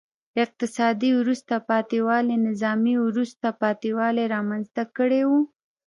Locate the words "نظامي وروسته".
2.47-3.47